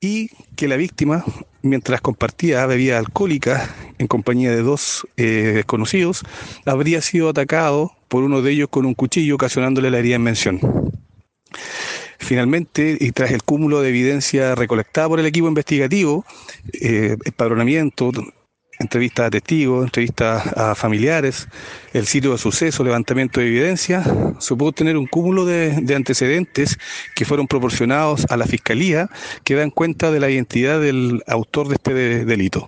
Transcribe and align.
y 0.00 0.30
que 0.56 0.68
la 0.68 0.76
víctima, 0.76 1.24
mientras 1.62 2.00
compartía 2.00 2.66
bebida 2.66 2.98
alcohólica 2.98 3.74
en 3.98 4.06
compañía 4.06 4.50
de 4.50 4.62
dos 4.62 5.06
eh, 5.16 5.52
desconocidos, 5.56 6.22
habría 6.64 7.00
sido 7.00 7.28
atacado 7.28 7.92
por 8.08 8.22
uno 8.22 8.42
de 8.42 8.52
ellos 8.52 8.68
con 8.70 8.86
un 8.86 8.94
cuchillo, 8.94 9.34
ocasionándole 9.34 9.90
la 9.90 9.98
herida 9.98 10.16
en 10.16 10.22
mención. 10.22 10.60
Finalmente, 12.18 12.96
y 13.00 13.12
tras 13.12 13.30
el 13.30 13.42
cúmulo 13.42 13.80
de 13.80 13.88
evidencia 13.88 14.54
recolectada 14.54 15.08
por 15.08 15.20
el 15.20 15.26
equipo 15.26 15.48
investigativo, 15.48 16.24
eh, 16.72 17.16
empadronamiento, 17.24 18.12
entrevistas 18.78 19.26
a 19.26 19.30
testigos, 19.30 19.84
entrevistas 19.84 20.46
a 20.56 20.74
familiares, 20.74 21.48
el 21.92 22.06
sitio 22.06 22.32
de 22.32 22.38
suceso, 22.38 22.84
levantamiento 22.84 23.40
de 23.40 23.46
evidencia, 23.46 24.02
se 24.38 24.56
pudo 24.56 24.72
tener 24.72 24.96
un 24.96 25.06
cúmulo 25.06 25.44
de, 25.44 25.80
de, 25.82 25.94
antecedentes 25.94 26.78
que 27.14 27.24
fueron 27.24 27.46
proporcionados 27.46 28.26
a 28.30 28.36
la 28.36 28.46
Fiscalía 28.46 29.08
que 29.44 29.54
dan 29.54 29.70
cuenta 29.70 30.10
de 30.10 30.20
la 30.20 30.30
identidad 30.30 30.80
del 30.80 31.22
autor 31.26 31.68
de 31.68 31.74
este 31.74 31.94
de, 31.94 32.24
delito. 32.24 32.66